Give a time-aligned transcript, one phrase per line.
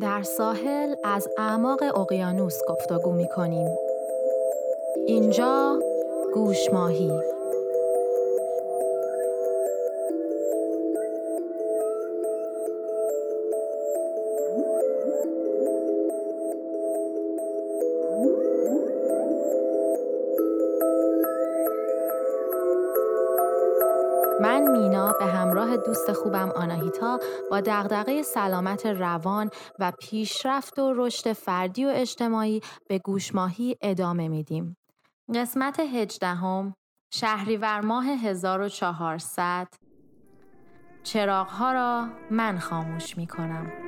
[0.00, 3.68] در ساحل از اعماق اقیانوس گفتگو می کنیم.
[5.06, 5.78] اینجا
[6.34, 7.12] گوش ماهی
[24.76, 27.18] مینا به همراه دوست خوبم آناهیتا
[27.50, 34.76] با دغدغه سلامت روان و پیشرفت و رشد فردی و اجتماعی به گوشماهی ادامه میدیم.
[35.34, 36.74] قسمت هجدهم
[37.10, 39.68] شهریور ماه 1400
[41.02, 43.85] چراغها را من خاموش می کنم.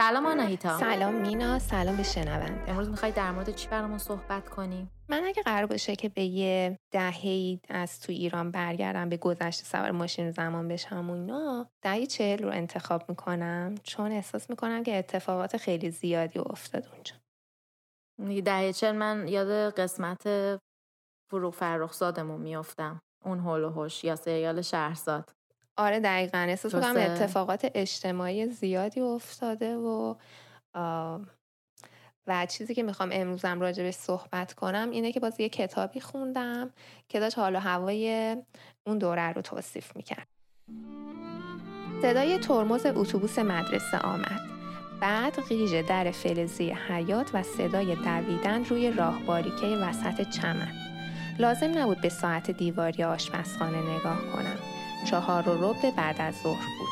[0.00, 0.78] سلام آناهیتا.
[0.78, 2.70] سلام مینا سلام به شنونده.
[2.70, 6.78] امروز می‌خوای در مورد چی برامون صحبت کنیم من اگه قرار باشه که به یه
[6.90, 12.42] دهه از تو ایران برگردم به گذشته سوار ماشین زمان بشم و اینا دهه چهل
[12.42, 17.14] رو انتخاب می‌کنم چون احساس می‌کنم که اتفاقات خیلی زیادی افتاد اونجا.
[18.40, 20.22] دهه چهل من یاد قسمت
[21.30, 23.00] فروغ فرخزادمون میافتم.
[23.24, 25.30] اون هول و هوش یا سریال شهرزاد.
[25.80, 26.38] آره دقیقا.
[26.38, 30.14] احساس کنم اتفاقات اجتماعی زیادی افتاده و
[32.26, 36.70] و چیزی که می‌خوام امروزم راجبش صحبت کنم اینه که باز یه کتابی خوندم
[37.08, 38.36] که داشت حال و هوای
[38.86, 40.26] اون دوره رو توصیف می‌کرد.
[42.02, 44.40] صدای ترمز اتوبوس مدرسه آمد.
[45.00, 50.72] بعد غیژ در فلزی حیات و صدای دویدن روی راه باریکه وسط چمن.
[51.38, 54.79] لازم نبود به ساعت دیواری آشپزخانه نگاه کنم.
[55.04, 56.88] چهار و ربع بعد از ظهر بود.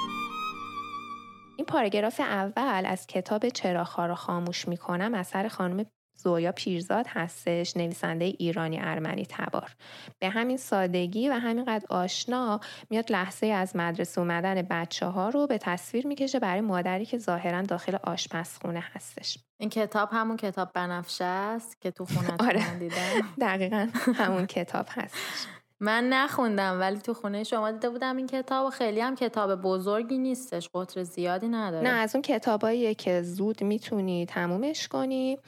[1.57, 5.87] این پاراگراف اول از کتاب چراغها را خاموش می کنم اثر خانم
[6.19, 9.77] زویا پیرزاد هستش نویسنده ایرانی ارمنی تبار
[10.19, 12.61] به همین سادگی و همینقدر آشنا
[12.91, 17.63] میاد لحظه از مدرسه اومدن بچه ها رو به تصویر می‌کشه برای مادری که ظاهرا
[17.63, 22.79] داخل آشپزخونه هستش این کتاب همون کتاب بنفشه است که تو خونه آره.
[22.79, 22.97] دیدم
[23.41, 29.01] دقیقا همون کتاب هستش من نخوندم ولی تو خونه شما دیده بودم این کتاب خیلی
[29.01, 31.85] هم کتاب بزرگی نیستش قطر زیادی نداره.
[31.85, 35.39] نه از اون کتاباییه که زود می‌تونی تمومش کنی.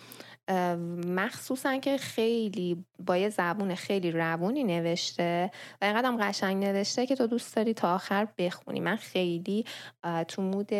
[1.06, 5.50] مخصوصا که خیلی با یه زبون خیلی روونی نوشته
[5.82, 8.80] و اینقدر قشنگ نوشته که تو دوست داری تا آخر بخونی.
[8.80, 9.64] من خیلی
[10.28, 10.70] تو مود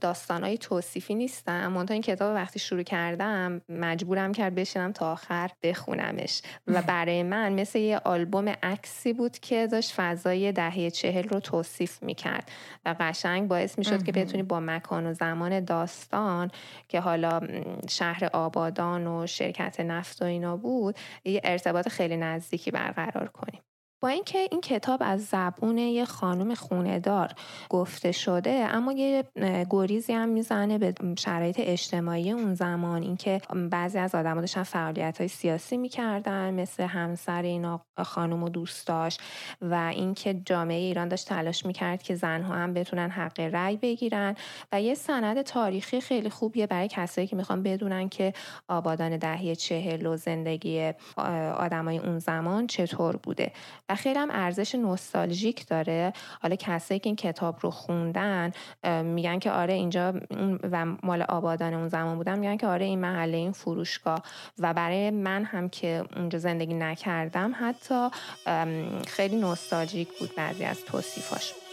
[0.00, 1.68] داستانهای توصیفی نیستم.
[1.72, 6.42] منتها این کتاب وقتی شروع کردم مجبورم کرد بشینم تا آخر بخونمش.
[6.66, 12.02] و برای من مثل یه آلبوم عکسی بود که داشت فضای دهه چهل رو توصیف
[12.02, 12.50] می‌کرد.
[12.84, 16.50] و قشنگ باعث می‌شد که بتونی با مکان و زمان داستان
[16.88, 17.40] که حالا
[17.88, 23.62] شهر آبادان و شرکت نفت و اینا بود یه ارتباط خیلی نزدیکی برقرار کنیم.
[24.02, 27.32] با اینکه این کتاب از زبون یه خانم خوندار
[27.70, 29.24] گفته شده اما یه
[29.70, 33.02] گریزی هم می‌زنه به شرایط اجتماعی اون زمان.
[33.02, 33.40] اینکه
[33.70, 39.18] بعضی از آدم‌ها داشتن فعالیت های سیاسی می‌کردن مثل همسر این خانم و دوستاش
[39.60, 44.34] و اینکه جامعه ایران داشت تلاش می‌کرد که زنها هم بتونن حق رأی بگیرن.
[44.72, 48.32] و یه سند تاریخی خیلی خوبیه برای کسایی که می‌خوان بدونن که
[48.68, 50.92] آبادان دهه چهل و زندگی
[51.56, 53.52] آدمای اون زمان چطور بوده.
[53.88, 56.12] و خیلی هم ارزش نوستالژیک داره.
[56.42, 58.52] حالا کسایی که این کتاب رو خوندن
[59.04, 60.14] میگن که آره اینجا
[60.62, 64.22] و مال آبادان اون زمان بودن میگن که آره این محله این فروشگاه.
[64.58, 68.08] و برای من هم که اونجا زندگی نکردم حتی
[69.06, 71.65] خیلی نوستالژیک بود بعضی از توصیفاش.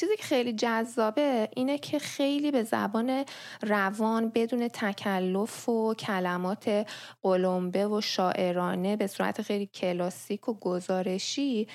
[0.00, 3.24] چیزی که خیلی جذابه اینه که خیلی به زبان
[3.62, 6.88] روان بدون تکلف و کلمات
[7.22, 11.68] قلمبه و شاعرانه به صورت خیلی کلاسیک و گزارشی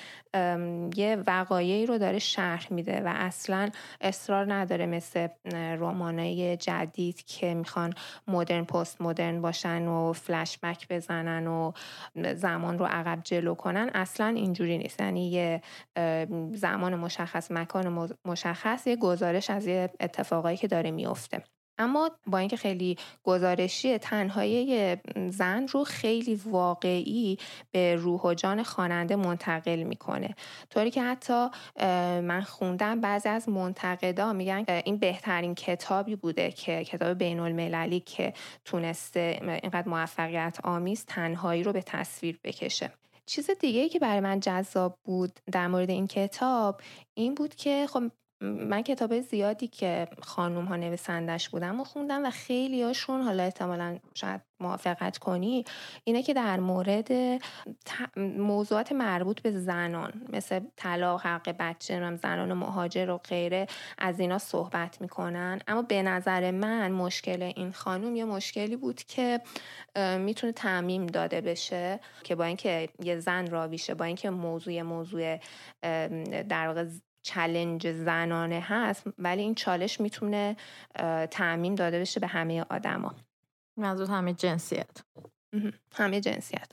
[0.96, 3.70] یه وقایعی رو داره شرح میده و اصلا
[4.00, 7.94] اصرار نداره مثل رمانای جدید که می‌خوان
[8.28, 11.72] مدرن پست مدرن باشن و فلش بک بزنن و
[12.34, 13.90] زمان رو عقب جلو کنن.
[13.94, 15.00] اصلا اینجوری نیست.
[15.00, 15.62] یعنی یه
[16.52, 21.42] زمان مشخص مکان مشخص یه گزارش از یه اتفاقایی که داره میفته
[21.78, 24.96] اما با اینکه خیلی گزارشی تنهایی
[25.30, 27.38] زن رو خیلی واقعی
[27.70, 30.34] به روح و جان خواننده منتقل می‌کنه.
[30.70, 31.48] طوری که حتی
[32.20, 38.32] من خوندم بعضی از منتقدا میگن این بهترین کتابی بوده که کتاب بین المللی که
[38.64, 42.92] تونسته اینقدر موفقیت آمیز تنهایی رو به تصویر بکشه.
[43.26, 46.80] چیز دیگه که برای من جذاب بود در مورد این کتاب
[47.14, 48.02] این بود که خب
[48.40, 53.98] من کتاب زیادی که خانوم ها نویسندش بودم و خوندم و خیلی هاشون حالا احتمالا
[54.14, 55.64] شاید موافقت کنی
[56.04, 57.08] اینه که در مورد
[58.38, 63.66] موضوعات مربوط به زنان مثل طلاق حق بچه زنان مهاجر و غیره
[63.98, 65.60] از اینا صحبت می‌کنن.
[65.66, 69.40] اما به نظر من مشکل این خانوم یه مشکلی بود که
[70.18, 75.38] می‌تونه تعمیم داده بشه که با اینکه یه زن راویشه با اینکه موضوع موضوع
[76.48, 76.86] در واقع
[77.26, 80.56] چلنج زنانه هست ولی این چالش می‌تونه
[81.30, 83.14] تعمیم داده بشه به همه آدما.
[83.76, 84.90] منظور همه جنسیت.
[85.94, 86.68] همه جنسیت.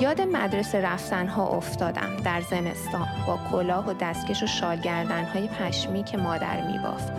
[0.00, 6.04] یاد مدرسه رفتن ها افتادم در زمستان با کلاه و دستکش و شالگردن های پشمی
[6.04, 7.12] که مادر میبافت.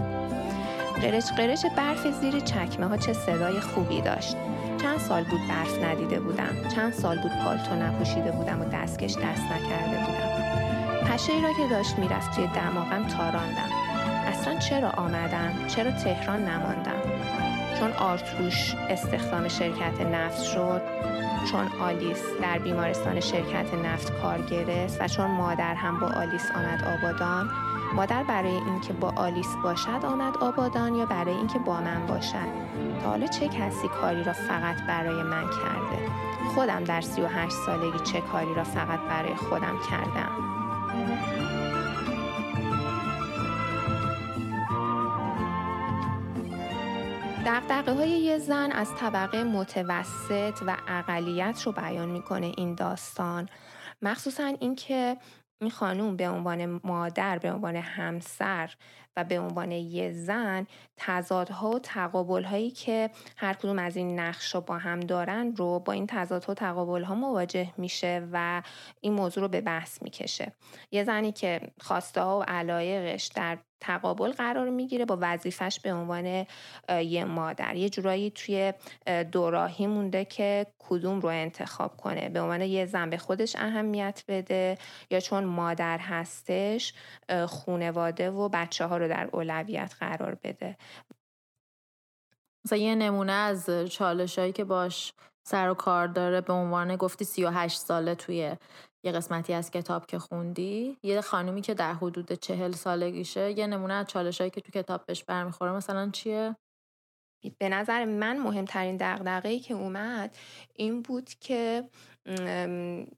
[1.02, 4.36] قرش قرش برف زیر چکمه ها چه صدای خوبی داشت.
[4.82, 6.70] چند سال بود برف ندیده بودم.
[6.76, 10.33] چند سال بود پالتو نپوشیده بودم و دستکش دست نکرده بودم.
[11.04, 13.70] پشه را که داشت می‌رفت توی دماغم تاراندم.
[14.28, 17.02] اصلا چرا آمدم؟ چرا تهران نماندم؟
[17.80, 20.82] چون آرتوش استخدام شرکت نفت شد
[21.52, 26.98] چون آلیس در بیمارستان شرکت نفت کار گرفت و چون مادر هم با آلیس آمد
[26.98, 27.50] آبادان
[27.96, 32.64] مادر برای اینکه با آلیس باشد آمد آبادان یا برای اینکه با من باشد؟
[33.04, 36.12] تا حالا چه کسی کاری را فقط برای من کرده؟
[36.56, 40.63] خودم در 38 سالگی چه کاری را فقط برای خودم کردم؟
[47.46, 53.50] دقدقه های یه زن از طبقه متوسط و اقلیت رو بیان می‌کنه این داستان.
[54.02, 55.18] مخصوصا اینکه
[55.62, 58.74] این خانوم به عنوان مادر به عنوان همسر
[59.18, 60.68] و به عنوان یه زن
[60.98, 65.94] تضادها و تقابلهایی که هر کدوم از این نقش رو با هم دارن رو با
[65.94, 68.62] این تضادها و تقابلها مواجه میشه و
[69.02, 70.52] این موضوع رو به بحث می‌کشه.
[70.92, 76.46] یه زنی که خواسته ها و علایقش در تقابل قرار می‌گیره با وظیفش به عنوان
[77.04, 77.76] یه مادر.
[77.76, 78.74] یه جورایی توی
[79.32, 82.30] دوراهی مونده که کدوم رو انتخاب کنه.
[82.30, 84.78] به عنوان یه زن به خودش اهمیت بده
[85.10, 86.94] یا چون مادر هستش
[87.48, 90.78] خونواده و بچه ها رو در اولویت قرار بده
[92.66, 95.14] مثلا یه نمونه از چالش هایی که باش
[95.48, 98.56] سر و کار داره به عنوان گفتی 38 ساله توی
[99.06, 103.94] یه قسمتی از کتاب که خوندی یه خانومی که در حدود چهل سالگیشه یه نمونه
[103.94, 106.56] از چالش هایی که تو کتاب بهش برمیخوره مثلا چیه؟
[107.58, 110.38] به نظر من مهمترین دقدقه که اومد
[110.76, 111.84] این بود که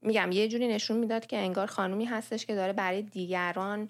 [0.02, 3.88] میگم یه جوری نشون می‌داد که انگار خانومی هستش که داره برای دیگران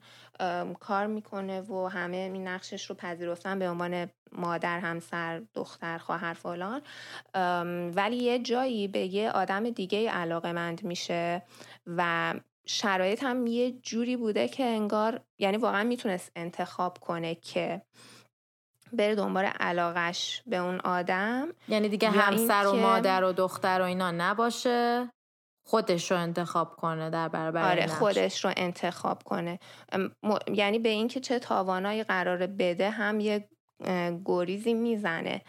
[0.81, 6.83] کار می‌کنه و همه این نقشش رو پذیرفتن به عنوان مادر همسر دختر خواهر فلان.
[7.95, 11.43] ولی یه جایی به یه آدم دیگه علاقه مند میشه
[11.87, 12.35] و
[12.67, 17.83] شرایط هم یه جوری بوده که انگار یعنی واقعا می‌تونست انتخاب کنه که
[18.93, 24.11] بره دنبال علاقش به اون آدم یعنی دیگه همسر و مادر و دختر و اینا
[24.11, 25.11] نباشه؟
[25.67, 29.59] خودش رو انتخاب کنه در برابر آره خودش رو انتخاب کنه.
[30.53, 33.49] یعنی به اینکه چه تاوانایی قرار بده هم یه
[34.25, 35.43] گریزی می‌زنه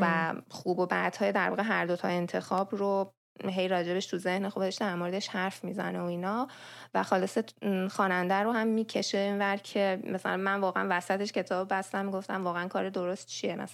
[0.00, 3.12] و خوب و بدهای در واقع هر دوتا انتخاب رو
[3.44, 6.48] هی راجبش تو ذهن خودش در موردش حرف می‌زنه و اینا.
[6.94, 7.38] و خالص
[7.90, 12.90] خواننده رو هم می‌کشه اینور که مثلا من واقعا وسطش کتاب بستم گفتم واقعا کار
[12.90, 13.66] درست چیه؟ مثلا